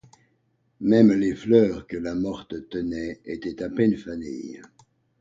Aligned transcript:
Même 0.79 1.13
les 1.13 1.35
fleurs 1.35 1.85
que 1.85 1.95
la 1.95 2.15
morte 2.15 2.67
tenait 2.71 3.21
étaient 3.23 3.61
à 3.61 3.69
peine 3.69 3.95
fanées. 3.95 4.59